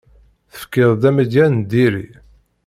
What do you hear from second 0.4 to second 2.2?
Tefkiḍ-d amedya n diri.